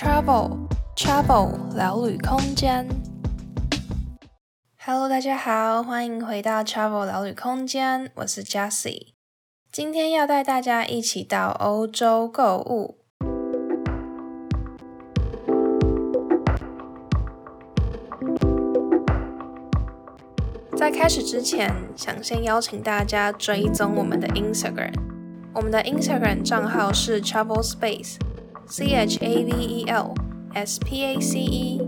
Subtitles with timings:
[0.00, 0.56] Travel
[0.94, 2.86] Travel 聊旅空间。
[4.78, 9.14] Hello，大家好，欢迎回到 Travel 聊旅空间，我是 Jessie。
[9.72, 12.98] 今天要带大家一起到欧洲购物。
[20.76, 24.94] 在开始之前，想先邀请大家追踪我们的 Instagram。
[25.52, 28.14] 我们的 Instagram 账号是 Travel Space
[28.68, 30.14] C H A V E L
[30.52, 31.80] S P A C E。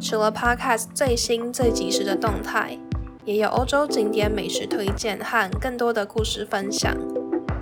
[0.00, 2.78] 除了 Podcast 最新最及时的动态，
[3.24, 6.96] 也有欧洲景点美食推荐和更多的故事分享。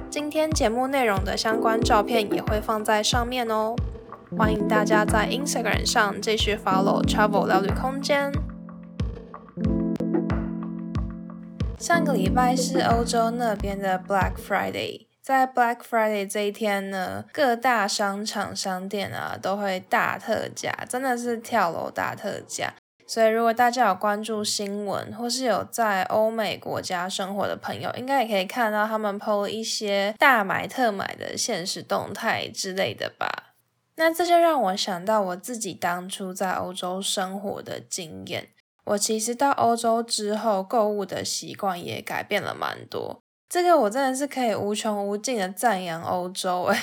[0.09, 3.75] 今天节目内容的相关照片也会放在上面哦。
[4.39, 8.33] 欢迎大家在 Instagram 上继续 follow Travel 聊旅空间。
[11.77, 22.75] 上个礼拜是欧洲那边的 Black Friday，在 Black Friday 这一天呢，各大商场商店啊都会大特价，真的是跳楼大特价。
[23.07, 33.55] 所以如果大家有关注新闻，或是有在欧美国家生活的朋友，应该也可以看到他们 PO 一些大买特买的现实动态之类的吧。
[33.97, 38.51] 那这就让我想到我自己当初在欧洲生活的经验。
[38.85, 43.20] 我其实到欧洲之后，购物的习惯也改变了蛮多。
[43.51, 46.81] 这个我真的是可以无穷无尽的赞扬欧洲诶。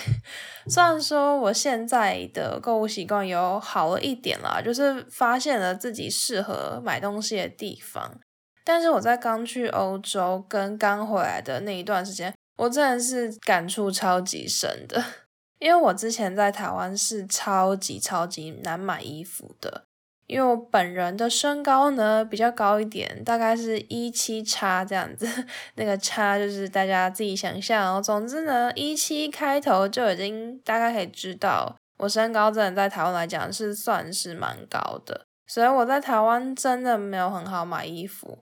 [0.68, 8.20] 虽然说我现在的购物习惯有好了一点啦，就是发现了自己适合买东西的地方，
[8.66, 15.02] 但是我在刚去欧洲跟刚回来的那一段时间，我真的是感触超级深的。
[15.60, 19.86] 因为我之前在台湾是超级超级难买衣服的。
[20.28, 25.26] 因为我本人的身高呢比较高一点，大概是一七叉这样子，
[25.76, 28.02] 那个叉就是大家自己想象哦。
[28.02, 38.40] 总之呢，一七开头就已经大概可以知道，我身高真的在台湾来讲是算是蛮高的，所以我在台湾真的没有很好买衣服，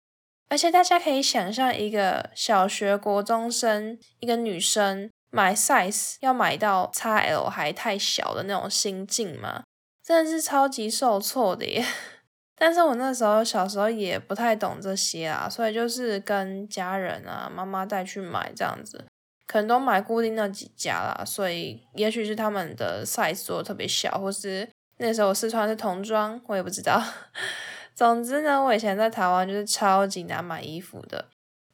[0.50, 9.64] 而且大家可以想象一个小学国中生，一个女生买 size 要买到 XL 还太小的那种心境吗？
[10.06, 11.84] 真的是超级受挫的耶，
[12.56, 19.04] 但是我那时候小时候也不太懂这些啊，所以就是跟家人啊、妈妈带去买这样子，
[19.48, 27.02] 可能都买固定那几家啦，所以也许是他们的 size 做的特别小，或是那时候我试穿的是童装，我也不知道。
[27.96, 31.30] 总之呢，我以前在台湾就是超级难买衣服的，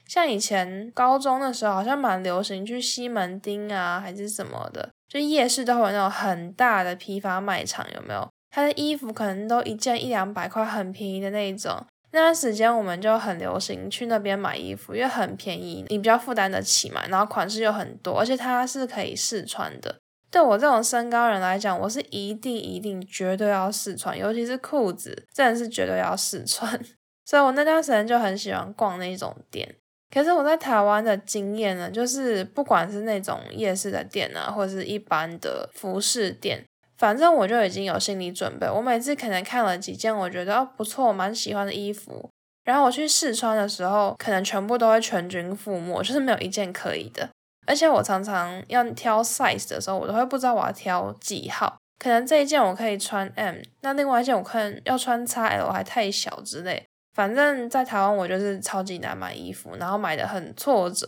[0.08, 4.92] 像以前高中的时候好像蛮流行去西门町啊，还是什么的。
[5.12, 8.26] 就夜市都会有那种很大的批发卖场，有没有？
[8.50, 11.86] 他的衣服可能都一件一两百块，很便宜的那一种。
[12.14, 17.06] 那段时间我们就很流行去那边买衣服，因为很便宜，你比较负担得起嘛。
[17.10, 19.98] 然后款式又很多，而且它是可以试穿的。
[20.30, 26.80] 对我这种身高人来讲，我是一定一定绝对要试穿，尤其是裤子，真的是绝对要试穿。
[27.28, 29.76] 所以我那段时间就很喜欢逛那种店。
[30.14, 36.64] 可是我在台湾的经验呢，就是不管是那种夜市的店啊，或者是一般的服饰店，
[36.98, 38.70] 反正我就已经有心理准备。
[38.70, 42.30] 我每次可能看了几件我觉得哦不错，蛮喜欢的衣服，
[42.66, 47.30] 然后我去试穿的时候，可能全部都会全军覆没，就是没有一件可以的。
[47.66, 51.78] 而且我常常要挑 size 的时候，我都会不知道我要挑几号。
[52.00, 56.84] 可能这一件我可以穿 M，那另外一件我可能要穿 XL 还太小之类。
[57.14, 61.06] 反正，在台湾我就是超级难买衣服，然后买的很挫折，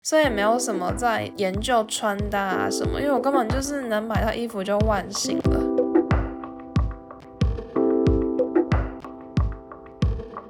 [0.00, 5.60] 所以也没有什么在研究穿搭啊什么，因为我根本就是能买到衣服就万幸了。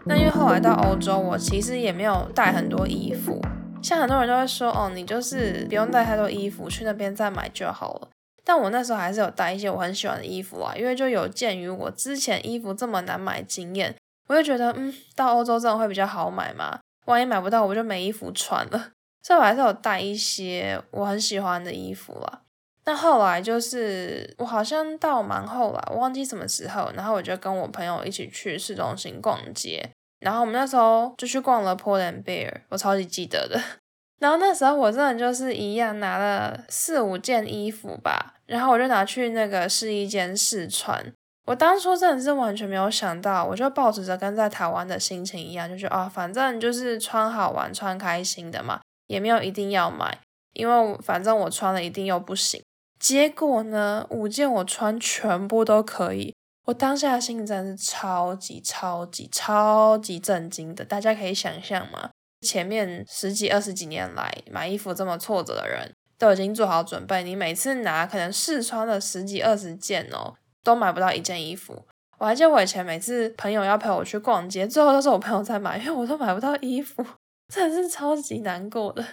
[0.04, 3.41] 那因为后来到欧洲，我其实也没有带很多衣服，
[3.81, 8.08] 像很多人都会说，哦，你就是不用带太多衣服，去那边再买就好了。
[8.44, 13.94] 但我那时候还是有带一些我很喜欢的衣服啊，因为就有鉴于我之前衣服这么难买经验。
[14.32, 18.93] 我就觉得，嗯，到欧洲这种会比较好买嘛，万一买不到，我就没衣服穿了。
[19.22, 22.40] 所以我还是有带一些我很喜欢的衣服啦。
[22.84, 33.61] 那后来就是我好像到蛮后来，我忘记什么时候，然后我就跟我朋友一起去市中心逛街，然后我们那时候就去逛了 Paul and Bear，我超级记得的。
[34.19, 41.12] 然后那时候我真的就是一样拿了四五件衣服吧，然后我就拿去那个试衣间试穿。
[41.44, 50.19] 我当初真的是完全没有想到，我就抱着着跟在台湾的心情一样，就觉得啊，反正就是穿好玩、穿开心的嘛，也没有一定要买，
[50.53, 52.62] 因为反正我穿了一定又不行。
[53.00, 56.33] 结果呢，五件我穿全部都可以，
[56.67, 60.85] 我当下的心情真的是超级超级超级震惊的。
[60.85, 62.11] 大家可以想象吗？
[62.47, 70.35] 前面十几二十几年来买衣服这么挫折的人，都已经做好准备，你每次拿可能试穿了十几二十件哦。
[70.62, 71.85] 都买不到一件衣服。
[72.19, 77.05] 我还记得我以前每次朋友要陪我去逛街，最后都是我朋友在买，因为我都买不到衣服，
[77.53, 79.05] 真的是超级难过的。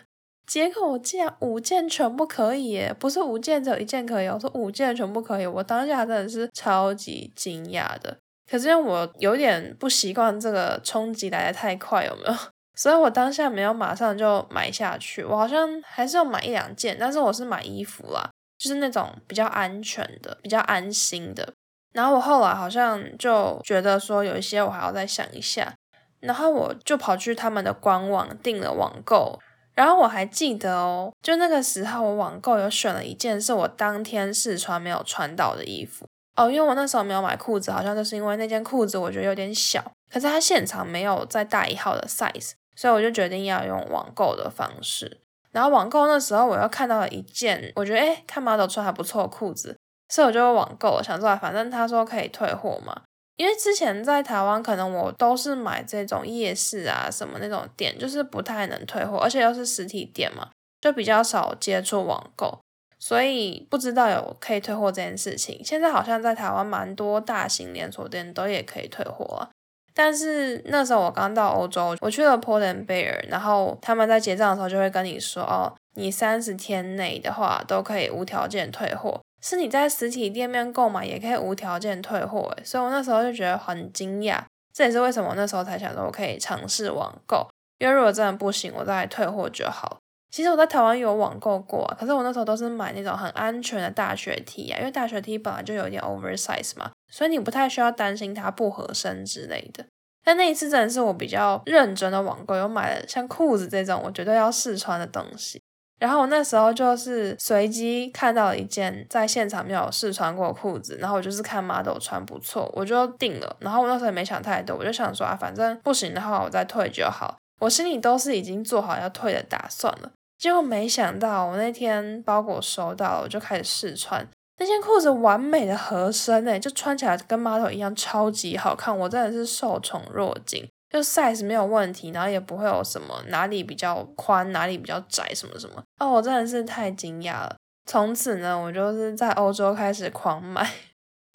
[0.45, 8.17] 结果我竟然五件全部可以耶，不是五件只有一件可以，我说五件全部可以，我当下真的是超级惊讶的。
[8.49, 12.33] 可是因为我有点不习惯这个冲击来得太快，有没有？
[12.75, 21.51] 所以我当下没有马上就买下去，我好像还是要买一两件，但是我是买衣服啦，就是那种比较安全的、比较安心的。
[21.93, 25.73] 然后我后来好像就觉得说有一些我还要再想一下，
[26.19, 29.39] 然后我就跑去他们的官网订了网购。
[29.73, 42.51] 然后我还记得哦，就那个时候我网购有选了一件是我当天试穿没有穿到的衣服哦，因为我那时候没有买裤子，好像就是因为那件裤子我觉得有点小，可是它现场没有再大一号的 size。
[42.75, 45.19] 所以我就决定要用网购的方式，
[45.51, 49.77] 然后网购那时候我又看到了一件，我觉得诶，看 model 穿还不错的裤子，
[50.09, 53.01] 所以我就网购，想说反正他说可以退货嘛，
[53.35, 60.49] 因为之前在台湾可能我都是买这种夜市啊什么那种店，就是不太能退货，而且又是实体店嘛，
[60.81, 62.59] 就比较少接触网购，
[62.99, 65.63] 所以不知道有可以退货这件事情。
[65.63, 69.49] 现在好像在台湾蛮多大型连锁店都也可以退货了。
[69.93, 84.41] 但是那时候我刚到欧洲，我去了 Pull&Bear，然后他们在结账的时候就会跟你说，哦，你三十天内的话都可以无条件退货，是你在实体店面购买也可以无条件退货，诶，所以我那时候就觉得很惊讶，
[84.73, 87.47] 这也是为什么那时候才想说我可以尝试网购，
[87.79, 89.97] 因为如果真的不行，我再来退货就好。
[90.31, 99.85] 其实我在台湾有网购过，可是我那时候都是买那种很安全的大学 T 啊，因为大学 T 本来就有点 oversize 嘛，所以你不太需要担心它不合身之类的。
[100.23, 105.61] 但那一次真的是我比较认真的网购，有买了像裤子这种我绝对要试穿的东西。
[105.99, 113.57] 然后我那时候就是随机看到了一件在现场没有试穿过裤子，然后我就是看 model 穿不错，我就定了。
[113.59, 117.37] 然后我那时候也没想太多，我就想说啊，反正不行的话我再退就好。
[117.59, 120.09] 我心里都是已经做好要退的打算了。
[120.37, 124.25] 结果没想到，我那天包裹收到了，我就开始试穿
[124.59, 128.95] 那件裤子，完美的合身诶，就穿起来跟 model 一样，超级好看。
[128.95, 135.81] 我真的是受宠若惊，就 size 没有问题，然后也不会有什么哪里比较宽，哪里比较窄什么什么。
[135.99, 137.55] 哦，我真的是太惊讶了。
[137.85, 140.69] 从此呢，我就是在欧洲开始狂买。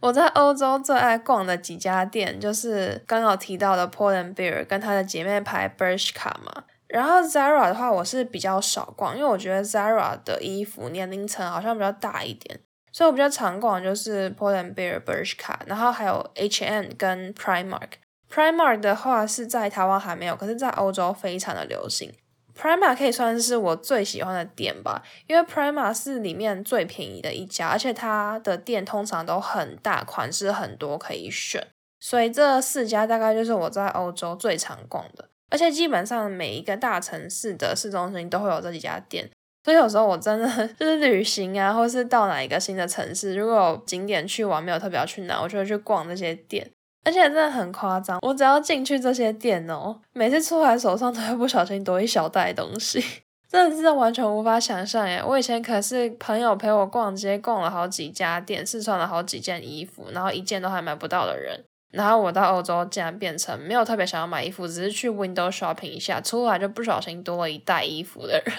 [0.02, 6.64] 我在欧洲最爱逛的几家店，就是刚刚提到的 poland bear 跟它的姐妹牌 Bershka 嘛。
[6.86, 12.60] 然后 Zara 的话，我是比较少逛，因为我觉得 Zara 的衣服年龄层好像比较大一点，
[12.94, 17.88] 所以我比较常逛就是 Poland Bear、Bershka，然后还有 H&M 跟 Primark。
[18.32, 22.12] Primark 的话是在台湾还没有，可是在欧洲非常的流行。
[22.56, 31.66] Primark 可以算是我最喜欢的店吧，因为 Primark 是里面最便宜的一家，而且它的店通常都很大，款式很多可以选，
[31.98, 35.28] 所以这四家大概就是我在欧洲最常逛的。
[35.50, 39.28] 而且基本上每一个大城市的市中心都会有这几家店，
[39.64, 40.46] 所以有时候我真的
[40.78, 46.70] 就是旅行啊，或是到哪一个新的城市，如果景点去玩没有特别要去哪，我就会去逛这些店。
[47.06, 53.02] 而且真的很夸张，我只要进去这些店哦，每次出来手上都会不小心多一小袋东西，
[53.46, 55.22] 真的是完全无法想象耶！
[55.22, 61.62] 我以前可是朋友陪我逛街，逛了好几家店，试穿了好几件衣服，然后一件都还买不到的人。
[61.92, 68.54] 然后我到欧洲竟然变成没有特别想要买衣服，只是去 window shopping 一下，出来就不小心多了一袋衣服的人，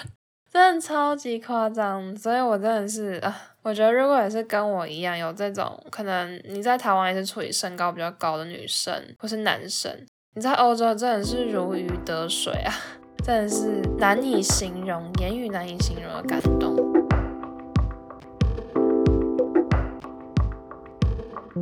[0.56, 2.16] 真的超级夸张。
[2.16, 9.92] 所以我真的是啊，我觉得如果也是跟我一样有这种可能，你在台湾也是处于身高比较高的女生或是男生，
[10.34, 12.72] 你在欧洲真的是如鱼得水啊，
[13.22, 16.74] 真的是难以形容，言语难以形容的感动。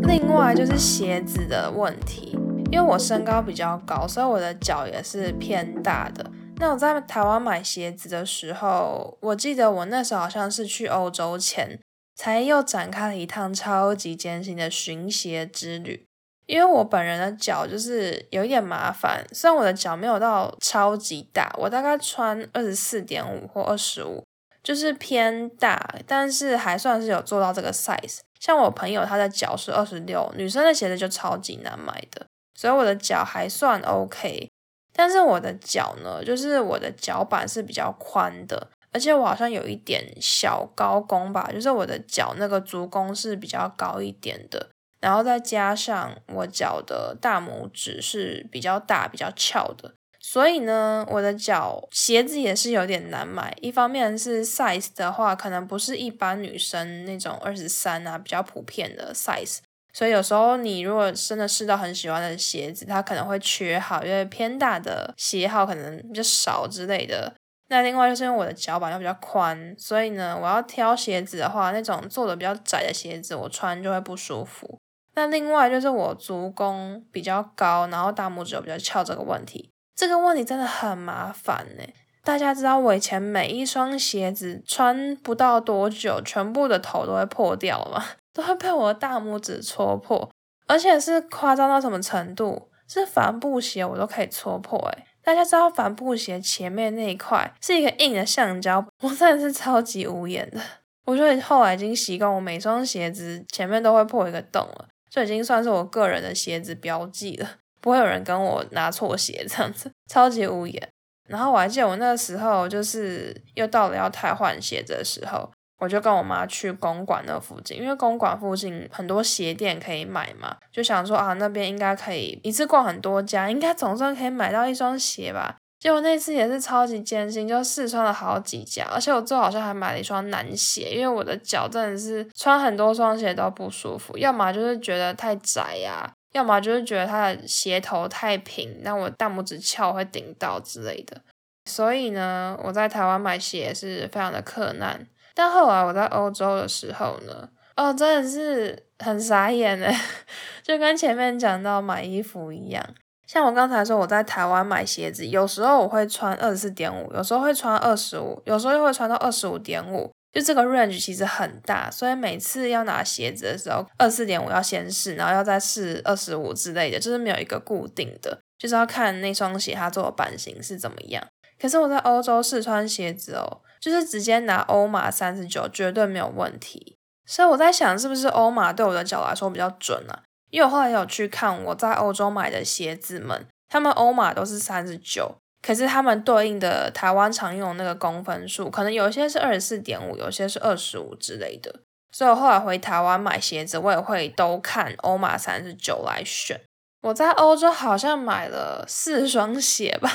[0.06, 2.38] 另外就是鞋子的问题，
[2.70, 6.23] 因为我身高比较高，所以我的脚也是偏大的。
[6.56, 11.78] 那我在台湾买鞋子的时候，我记得我那时候好像是去欧洲前，
[12.14, 16.04] 才又展开了一趟超级艰辛的寻鞋之旅。
[16.46, 24.22] 因为我本人的脚就是有一点麻烦，虽然我的脚没有到超级大，我大概穿二十四点五或二十五。
[24.62, 28.20] 就是偏大，但是还算是有做到这个 size。
[28.40, 34.48] 像我朋友他的脚是二十六，女生的鞋子就超级难买的，所以我的脚还算 OK。
[34.94, 44.70] 但是我的脚呢，就是我的脚板是比较宽的，而且我好像有一点小高弓吧，就是我的脚那个足弓是比较高一点的，
[45.00, 49.92] 然后再加上我脚的大拇指是比较大、比较翘的。
[50.26, 53.54] 所以呢，我的脚鞋子也是有点难买。
[53.60, 59.58] 一方面是 size 的话，可能不是一般女生那种二十三啊比较普遍的 size，
[59.94, 67.32] 所以有时候你如果真的试到很喜欢的鞋子，它可能会缺号，因为偏大的鞋号可能比较少之类的。
[67.68, 74.78] 那另外就是因为我的脚板又比较宽，所以呢，我要挑鞋子的话，那种做的比较窄的鞋子，我穿就会不舒服。
[75.14, 81.84] 那另外就是我足弓比较高，然后大拇指又比较翘，这个问题，这个问题真的很麻烦呢。
[82.24, 88.04] 大家知道我以前每一双鞋子穿不到多久，全部的头都会破掉吗？
[88.34, 90.28] 都会被我的大拇指戳破，
[90.66, 92.68] 而且是夸张到什么程度？
[92.86, 95.04] 是帆布鞋我都可以戳破诶。
[95.22, 100.60] 大家知道帆布鞋前面那一块是一个硬的橡胶， 我真的是超级无言的。
[101.06, 107.48] 我觉得后来已经习惯，我每双鞋子前面都会破一个洞了，这已经算是我个人的鞋子标记了，
[107.80, 110.88] 不会有人跟我拿错鞋这样子，超级无言。
[111.26, 115.50] 然后我还记得我那个时候就是又到了要太换鞋子的时候。
[115.84, 125.56] 我就跟我妈去公馆那附近，因为公馆附近很多鞋店可以买嘛，就想说啊，那边应该可以一次逛很多家，应该总算可以买到一双鞋吧。
[125.78, 141.20] 结果那次也是超级艰辛，就试穿了好几家，而且我最好像还买了一双男鞋，因为我的脚真的是穿很多双鞋都不舒服，要么就是觉得太窄呀、要么就是觉得它的鞋头太平，那我大拇指翘会顶到之类的。
[141.66, 145.06] 所以呢，我在台湾买鞋是非常的困难。
[145.34, 149.92] 但后来我在欧洲的时候呢，哦，真的是很傻眼诶，
[150.62, 152.84] 就跟前面讲到买衣服一样。
[153.26, 161.90] 像我刚才说，我在台湾买鞋子，有时候我会穿二十四点五，有时候会穿二十五，有时候又会穿到二十五点五，就这个 range 其实很大。
[161.90, 171.26] 所以每次要拿鞋子的时候，二十四点五要先试，然后要再试二十五之类的，就是没有一个固定的，就是要看那双鞋它做的版型是怎么样。
[171.60, 173.62] 可是我在欧洲试穿鞋子哦。
[173.84, 176.96] 就是直接拿欧码三十九，绝对没有问题。
[177.26, 180.22] 所以我在想，是不是欧码对我的脚来说比较准啊？
[180.48, 191.80] 因为我后来有去看我在欧洲买的鞋子们，他们欧码都是三十九，可是他们对应的台湾常用的那个公分数，可能有些是二十四点五，有些是二十五之类的。
[192.10, 196.58] 所以我后来回台湾买鞋子，我也会都看欧码三十九来选。
[197.04, 200.10] 我在欧洲好像买了四双鞋吧，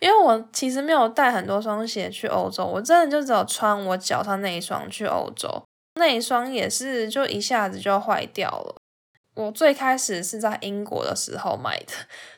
[0.00, 5.62] 因为我其实没有带很多双鞋去欧洲，我真的就只有穿我脚上那一双去欧洲，
[5.96, 8.76] 那一双也是就一下子就坏掉了。
[9.34, 11.92] 我最开始是在英国的时候买的，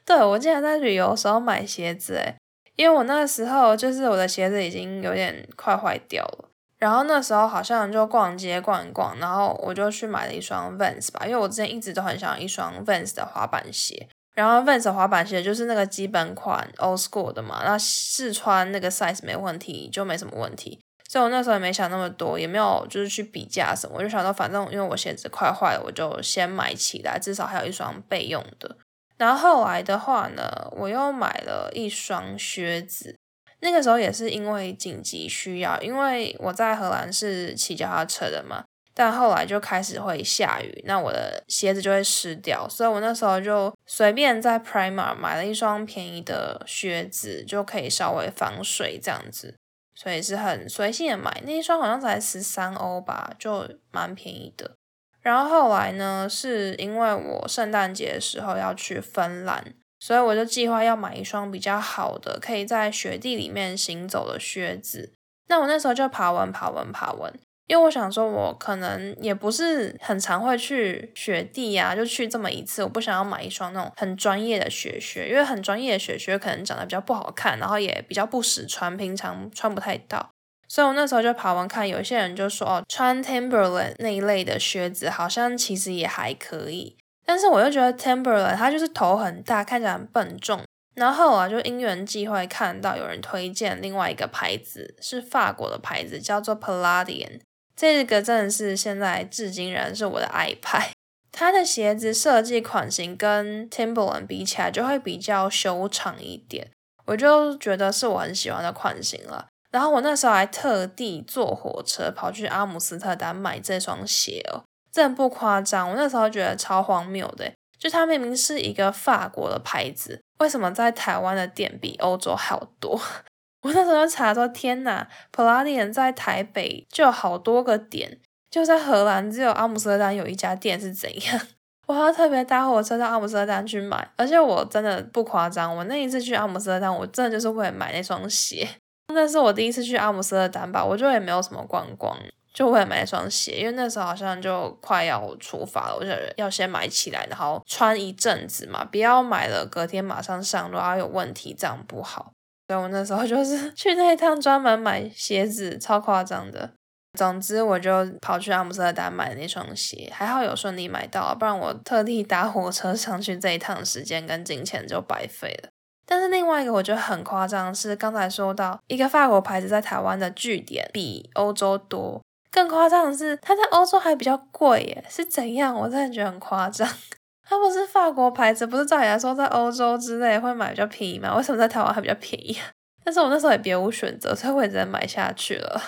[0.05, 2.35] 对，我竟然在旅游的时候买鞋子诶，
[2.75, 6.49] 因为我那个时候就是我的鞋子已经有点快坏掉了。
[6.83, 14.09] 然后那时候好像就逛街逛一逛，然后我就去买了一双 Vans 吧，因为我之前一直都很想要一双 Vans 的滑板鞋。
[14.35, 20.81] 然后 Vans 滑板鞋就是那个基本款 Old School 的嘛，那试穿那个 size 没问题，就没什么问题。
[21.09, 28.77] 所以我那时候也没想那么多，也没有就是去比价什么，我就想到反正因为我鞋子快坏了，我就先买起来，至少还有一双备用的。
[29.19, 33.15] 然后后来的话呢，我又买了一双靴子。
[33.63, 49.55] 那个时候也是因为紧急需要，因为我在荷兰是骑脚踏车的嘛，但后来就开始会下雨，那我的鞋子就会湿掉，所以我那时候就随便在 Primark 买了一双便宜的靴子，就可以稍微防水这样子，
[49.95, 54.73] 所以是很随性的买，那一双好像才十三欧吧，就蛮便宜的。
[55.21, 59.73] 然后后来呢，是因为我圣诞节的时候要去芬兰。
[60.03, 65.13] 所以我就计划要买一双比较好的，可以在雪地里面行走的靴子。
[65.47, 67.33] 那我那时候就爬文爬文爬文，
[67.69, 80.31] 因为我想说，我可能也不是很常会去雪地呀，就去这么一次，我不想要买一双那种很专业的雪靴，因为很专业的雪靴可能长得比较不好看，然后也比较不实穿，平常穿不太到。
[80.67, 86.97] 所以我那时候就爬文看，有一些人就说，哦，穿 Timberland 那一类的靴子，好像其实也还可以。
[87.33, 90.61] 但是我又觉得 Timberland 它就是头很大，看起来很笨重。
[90.95, 97.41] 然后啊，就因缘际会看到有人推荐另外一个牌子，是法国的牌子，叫做 Palladian。
[97.75, 100.91] 这个真的是现在至今仍是我的爱牌。
[101.33, 106.71] 它的鞋子设计款型跟 Timberland 比起来，就会比较修长一点。
[107.07, 109.47] 我就觉得是我很喜欢的款型了。
[109.71, 114.65] 然后我那时候还特地坐火车跑去阿姆斯特丹买这双鞋哦。
[114.93, 123.01] 真不夸张，我那时候觉得超荒谬的，就它明明是一个法国的牌子，为什么在台湾的店比欧洲还要多？
[123.65, 128.19] 我那时候查说，天哪，Palladian 在台北就有好多个点，
[128.51, 131.41] 就在荷兰只有阿姆斯特丹有一家店是怎样？
[131.89, 138.69] 我还要特别搭火车到阿姆斯特丹去买，而且我真的不夸张，我那一次去阿姆斯特丹，我真的就是为了买那双鞋。
[139.15, 142.17] 那是我第一次去阿姆斯特丹吧，我就也没有什么观光。
[142.53, 152.33] 就为了买一双鞋，因为那时候好像就快要出发了，我就要先买起来，然后穿一阵子嘛，不要买了隔天马上上路，然后有问题，这样不好。
[152.69, 156.71] 所以我那时候就是 去那一趟专门买鞋子，超夸张的。
[157.19, 165.69] 总之，我就跑去阿姆斯特丹买那双鞋，还好有顺利买到，不然我特地搭火车上去这一趟时间跟金钱就白费了。
[166.07, 175.75] 但是另外一个我觉得很夸张是，刚才说到一个法国牌子在台湾的据点比欧洲多，更夸张的是它在欧洲还比较贵耶，是怎样？
[175.75, 176.87] 我真的觉得很夸张。
[177.45, 181.35] 它不是法国牌子，不是照理来说在欧洲之类会买比较便宜吗？
[181.37, 182.57] 为什么在台湾还比较便宜？
[183.05, 185.81] 但是我那时候也别无选择，所以我也只能买下去了。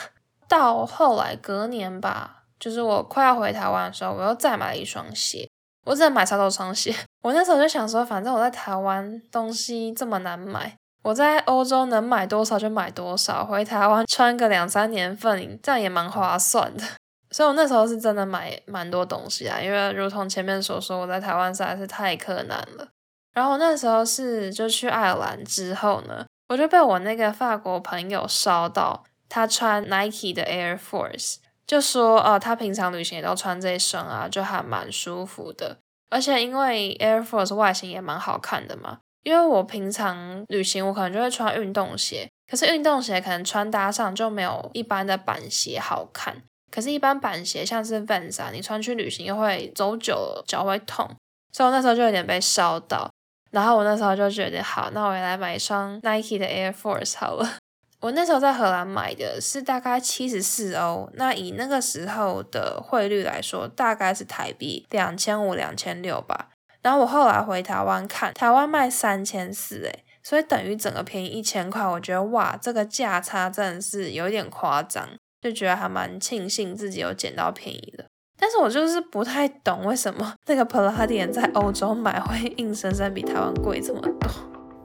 [0.48, 5.48] 到后来隔年吧，就是我快要回台湾的时候，我又再买了一双鞋。
[5.86, 6.94] 我只能买超多双鞋。
[7.22, 16.82] 我那时候就想说，反正我在台湾东西这么难买，我在欧洲能买多少就买多少，回台湾穿个两三年份，这样也蛮划算的。
[17.30, 22.88] 所以我那时候是真的买蛮多东西啊，因为如同前面所说，我在台湾实在是太困难了。
[23.34, 31.36] 然后我那时候是就去爱尔兰之后呢，我就被我那个法国朋友烧到，他穿 Nike 的 Air Force。
[31.66, 35.78] 就说哦，他平常旅行也都穿这一双啊，就还蛮舒服的。
[36.08, 46.42] 而且因为 Air Force 外形也蛮好看的嘛，因为我平常旅行我可能就会穿运动鞋，可是运动鞋可能穿搭上就没有一般的板鞋好看。
[46.70, 51.08] 可是，一般板鞋像是 Vans 啊，你穿去旅行又会走久了脚会痛，
[51.52, 53.08] 所以我那时候就有点被烧到。
[53.52, 57.58] 然后我那时候就觉得好，那我也来买一双 Nike 的 Air Force 好了。
[58.00, 66.50] 我那时候在荷兰买的是大概七十四欧，那以那个时候的汇率来说，大概是台币两千五、两千六吧。
[66.84, 71.82] 然后我后来回台湾看，台湾卖三千四，诶，所以等于整个便宜一千块。
[71.82, 75.08] 我觉得哇，这个价差真的是有点夸张，
[75.40, 78.04] 就觉得还蛮庆幸自己有捡到便宜的。
[78.38, 84.30] 但是我就是不太懂为什么那个 Palladium 在欧洲买会硬生生比台湾贵这么多，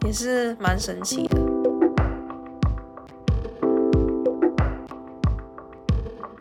[0.05, 1.38] 也是蛮神奇的。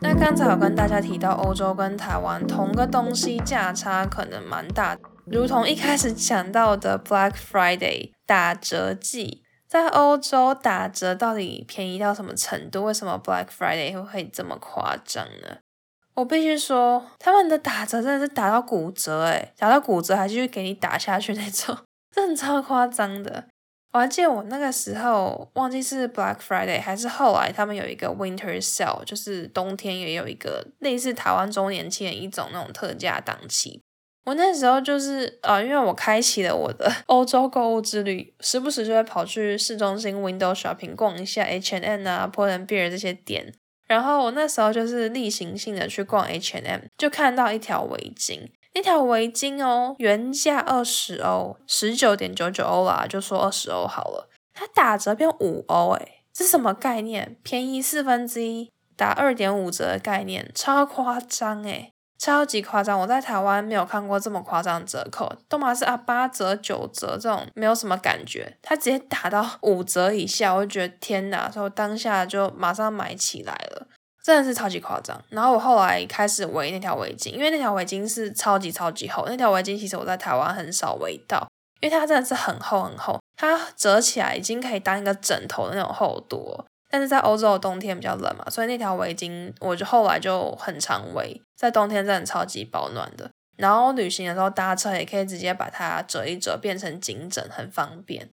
[0.01, 4.97] 那刚才有跟大家提到，欧洲跟台湾同个东西价差可能蛮大，
[5.31, 12.85] 如同一开始讲到的 Black Friday 打折季，在欧洲打折到底便宜到什么程度？
[12.85, 15.59] 为什么 Black Friday 会这么夸张呢？
[16.14, 21.77] 我必须说，他们的打折真的是打到骨折，诶，打到骨折还继续给你打下去那种，
[22.11, 23.49] 真的超夸张的。
[23.93, 33.83] 我还记得我那个时候忘记是 Black Friday 还是后来他们有一个 Winter Sale，就是冬天也有一个类似台湾周年庆的一种那种特价档期。
[34.29, 43.55] 我那时候就是呃，因为我开启了我的 欧洲购物之旅，时不时就会跑去市中心 Window Shopping 逛一下 H and M 啊、Pull&Bear 这些店。
[43.87, 48.51] 然后我那时候就是例行性的去逛 H and M，就看到一条围巾。
[48.75, 54.29] 那条围巾哦，原价二十欧，十九点九九欧啦，就说二十欧好了。
[54.53, 57.37] 它打折变五欧，诶，这什么概念？
[57.43, 62.98] 便宜四分之一，打二点五折的概念，超夸张诶，超级夸张！
[62.98, 68.57] 我在台湾没有看过这么夸张的折扣，都嘛是啊八折九折这种，没有什么感觉。
[68.61, 71.50] 它直接打到 五折以下，我就觉得天哪！
[71.50, 73.87] 所以我当下就马上买起来了。
[74.20, 79.24] 真的是超级夸张，然后我后来开始围那条围巾，因为那条围巾是超级超级厚。
[79.26, 81.48] 那条围巾其实我在台湾很少围到，
[81.81, 86.62] 因为它真的是很厚很厚，它折起来已经可以当一个枕头的那种厚度。
[86.90, 93.31] 但是在欧洲的冬天比较冷嘛，所以那条围巾我就后来就很常围，在冬天真的超级保暖的。
[93.57, 98.29] 然后旅行的时候搭车也可以直接把它折一折变成颈枕，很方便。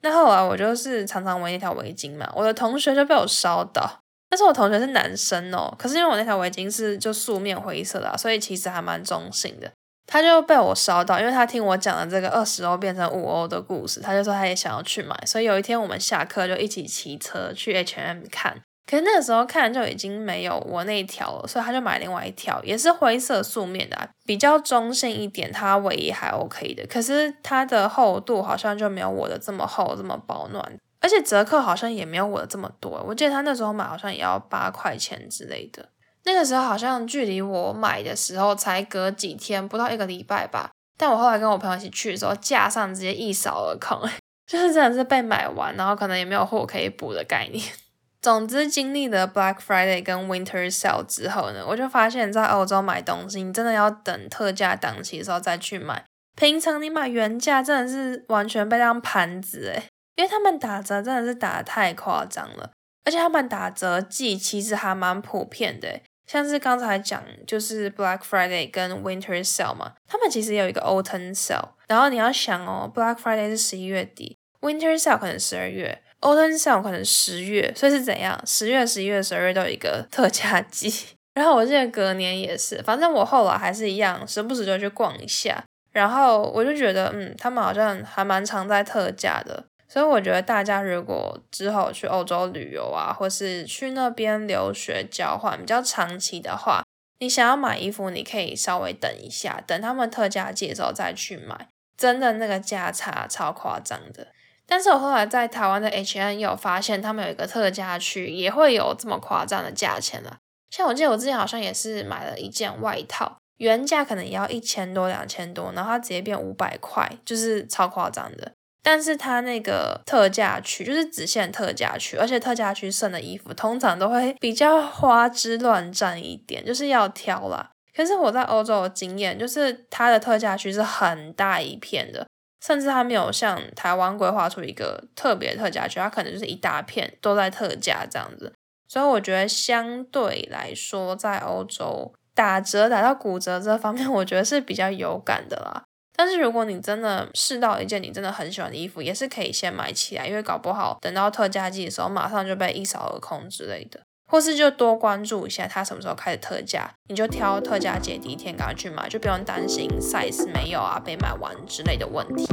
[0.00, 4.00] 那后来我就是常常围那条围巾嘛，我的同学就被我烧到。
[4.30, 9.70] 但是我同学是男生哦，可是因为我那条围巾是就素面灰色的，所以其实还蛮中性的。
[10.12, 15.16] 他就被我烧到，因为他听我讲了这个二十欧变成五欧的故事，他就说他也想要去买。
[15.24, 30.76] 所以有一天我们下课就一起骑车去 H&M 看，可是那个时候看就已经没有我那一条了，所以他就买另外一条，也是灰色素面的啊，比较中性一点，它围也还 OK 的，可是它的厚度好像就没有我的这么厚，这么保暖。
[31.02, 35.88] 而且折扣好像也没有我的这么多，我记得他那时候买好像也要八块钱之类的。
[36.32, 40.70] 那个时候好像距离我买的时候才隔几天，不到一个礼拜吧。
[40.96, 44.08] 但我后来跟我朋友一起去的时候，架上直接一扫而空，
[44.46, 47.64] 就是真的是被买完，然后可能也没有货可以补的概念。
[48.22, 56.04] 总之，经历了 Black Friday 跟 Winter Sale 之后呢，我就发现，在欧洲买东西，你真的要等特价档期的时候再去买。
[56.36, 59.82] 平常你买原价真的是完全被当盘子诶
[60.16, 62.70] 因为他们打折真的是打得太夸张了，
[63.04, 66.00] 而且他们打折季其实还蛮普遍的。
[66.30, 71.70] 像是刚才讲就是 Black Friday 跟 Winter Sale 嘛，他们其实有一个 Autumn Sale。
[71.88, 78.40] 然后你要想哦，Black Friday 是十一月底，Winter Sale 可能十二月，Autumn Sale 可能十月，所以是怎样？
[78.46, 80.94] 十月、十一月、十二月都有一个特价季。
[81.34, 85.60] 然后我记得隔年也是，反正我后来还是一样，时不时就去逛一下。
[85.90, 89.64] 然后我就觉得，嗯，他们好像还蛮常在特价的。
[89.92, 96.84] 所以我觉得大家如果之后去欧洲旅游啊，或是去那边留学交换比较长期的话，
[97.18, 101.66] 你想要买衣服，你可以稍微等一下，等他们特价季的时候再去买。
[101.96, 104.28] 真的那个价差超夸张的。
[104.64, 110.38] 但是我后来在台湾的 H N 有发现，他们有一个特价区，也会有这么夸张的价钱了。
[110.70, 118.52] 像我记得我之前好像也是买了一件外套，原价可能也要一千多、两千多，然后它直接变五百块，就是超夸张的。
[118.82, 127.70] 但是它那个特价区就是只限特价区，而且特价区剩的衣服通常都会比较花枝乱颤一点，就是要挑啦。
[127.94, 132.26] 可是我在欧洲的经验就是它的特价区是很大一片的，
[132.64, 138.52] 甚至它没有像台湾规划出一个特别特价区，它可能就是一大片都在特价这样子。
[138.88, 145.84] 所以我觉得相对来说，在欧洲打折打到骨折这方面，我觉得是比较有感的啦。
[146.22, 154.00] 但是如果你真的试到一件你真的很喜欢的衣服，也是可以先买起来，因为搞不好等到特价季的时候，马上就被一扫而空之类的。
[154.30, 162.46] 或是就多关注一下它什么时候开始特价，你就挑特价节第一天赶快去买，就不用担心 size 没有啊，被买完之类的问题。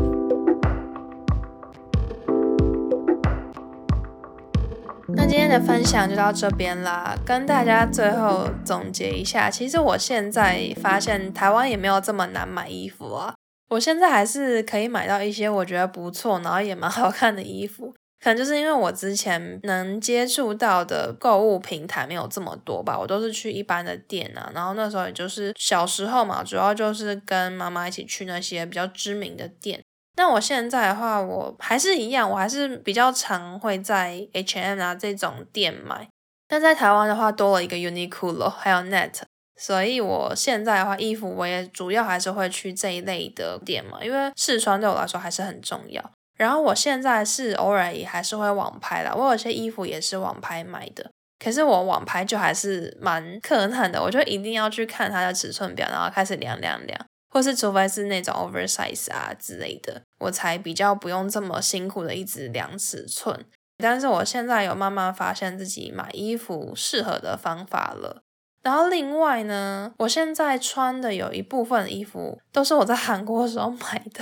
[5.10, 13.36] 那今天的分享就到这边啦，跟大家最后总结一下，其实我现在发现台湾也没有这么难买衣服啊。
[13.70, 29.84] 我现在还是可以买到一些我觉得不错，然后也蛮好看的衣服，可能就是因为我之前能接触到的购物平台没有这么多吧，我都是去一般的店啊，然后那时候也就是小时候嘛，主要就是跟妈妈一起去那些比较知名的店。
[30.16, 36.08] 那我现在的话，我还是一样，我还是比较常会在 H&M 啊这种店买，
[36.48, 39.14] 但在台湾的话多了一个 Uniqlo，还有 Net。
[39.60, 46.12] 所以我现在的话，衣服我也主要还是会去这一类的店嘛，因为试穿对我来说还是很重要。
[46.38, 51.10] 然后我现在是偶尔也还是会网拍啦，我有些衣服也是网拍买的，
[51.44, 63.44] 可是我网拍就还是蛮困难的，我就一定要去看它的尺寸表，然后开始量量量，或是除非是那种 oversize 啊之类的，我才比较不用这么辛苦的一直量尺寸。
[63.80, 68.22] 但是我现在有慢慢发现自己买衣服适合的方法了。
[68.68, 74.22] 然后另外呢，我现在穿的有一部分衣服都是我在韩国的时候买的。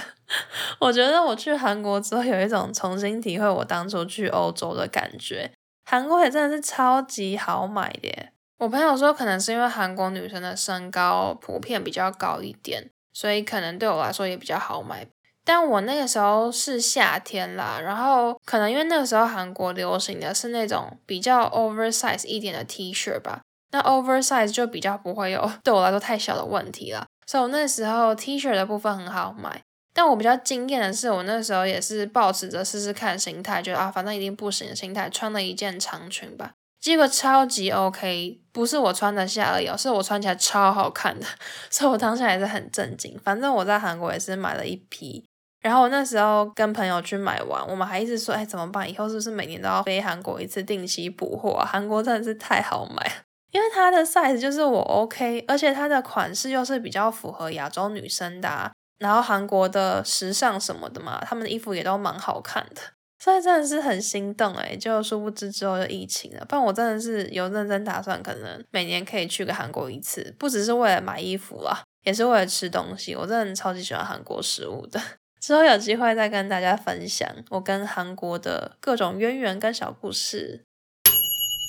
[0.80, 5.50] 我觉得我去韩国之后有一种重新体会我当初去欧洲的感觉。
[5.90, 8.34] 韩国也真的是超级好买的耶。
[8.60, 15.08] 我朋友说，可能是因为韩国女生的身高普遍比较高一点，所以可能对我来说也比较好买。
[15.44, 23.42] 但我那个时候是夏天啦，然后可能因为那个时候韩国流行的是那种比较 oversize 一点的 T 恤吧。
[23.76, 29.62] 那 oversize 就比较不会有对我来说太小的问题了，所以我那时候 T 恤的部分很好买。
[29.94, 41.26] 但我比较惊艳的是，我那时候也是抱持着试试看心态，觉得啊，反正一定不行的心态，穿了一件长裙吧，结果超级 OK，不是我穿得下而已，是我穿起来超好看的，
[41.70, 43.20] 所以我当下也是很震惊。
[43.22, 45.26] 反正我在韩国也是买了一批，
[45.62, 48.90] 然后我那时候跟朋友去买完，我们还一直说，哎，怎么办？
[48.90, 51.66] 以后是不是每年都要飞韩国一次，定期补货啊？
[51.66, 53.25] 韩国真的是太好买。
[53.56, 62.82] 因为它的 size 就是我 OK，而且它的款式又是比较符合亚洲女生的啊，然后韩国的时尚什么的嘛，他们的衣服也都蛮好看的，
[63.18, 73.16] 所以真的是很心动诶，就殊不知之后就疫情了，不然我真的是有认真打算，可能每年可以去个韩国一次，不只是为了买衣服啦，也是为了吃东西。
[73.16, 75.02] 我真的超级喜欢韩国食物的，
[75.40, 80.66] 之后有机会再跟大家分享我跟韩国的各种渊源跟小故事。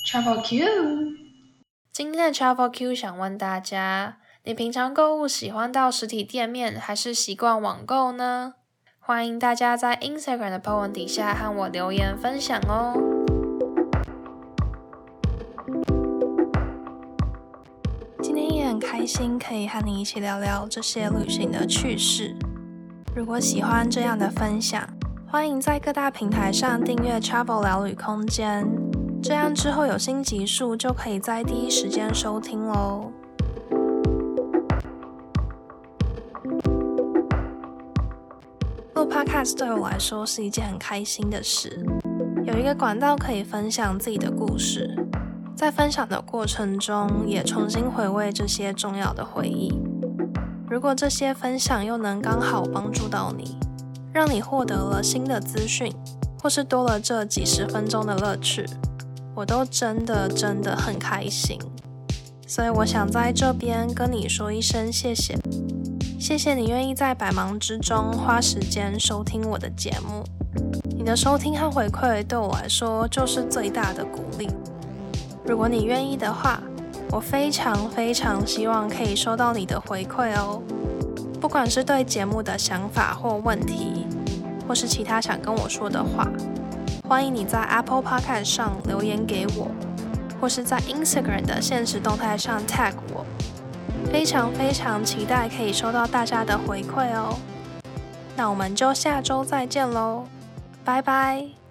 [0.05, 1.26] Travel Q。
[1.97, 8.53] 今天的 Travel Q 想问大家：你平常购物喜欢到实体店面，还是习惯网购呢？
[8.99, 12.93] 欢迎大家在 Instagram 的 po 文底下和我留言分享哦。
[18.21, 22.35] 今天也很开心可以和你一起聊聊这些旅行的趣事。
[23.15, 24.87] 如果喜欢这样的分享，
[25.27, 28.86] 欢迎在各大平台上订阅 Travel 聊旅空间。
[29.21, 33.11] 这样之后有新集数就可以在第一时间收听喽。
[38.93, 41.85] 录 Podcast 对我来说是一件很开心的事，
[42.45, 44.95] 有一个管道可以分享自己的故事。
[45.55, 49.73] 在分享的过程中，也重新回味这些重要的回忆。
[50.69, 53.57] 如果这些分享又能刚好帮助到你，
[54.13, 55.91] 让你获得了新的资讯，
[56.41, 58.65] 或是多了这几十分钟的乐趣，
[59.37, 61.59] 我都真的真的很开心。
[62.47, 65.37] 所以我想在这边跟你说一声谢谢，
[66.19, 70.23] 谢谢你愿意在百忙之中花时间收听我的节目。
[70.97, 74.49] 你的收听和回馈对我来说就是最大的鼓励。
[75.45, 76.59] 如果你愿意的话，
[77.11, 80.59] 我非常非常希望可以收到你的回馈哦。
[81.39, 84.07] 不管是对节目的想法或问题，
[84.67, 86.27] 或是其他想跟我说的话，
[87.07, 89.71] 欢迎你在 Apple Podcast 上留言给我，
[90.41, 93.25] 或是在 Instagram 的现实动态上 tag 我。
[94.11, 97.39] 非常非常期待可以收到大家的回馈哦。
[98.35, 100.25] 那我们就下周再见喽，
[100.83, 101.66] 拜拜。